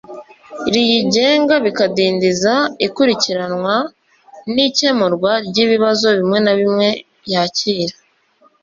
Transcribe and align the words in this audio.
riyigenga 0.73 1.55
bikadindiza 1.65 2.53
ikurikiranwa 2.85 3.75
n 4.53 4.55
ikemurwa 4.67 5.31
ry 5.47 5.57
ibibazo 5.63 6.07
bimwe 6.17 6.37
na 6.45 6.53
bimwe 6.59 6.87
yakira 7.33 7.95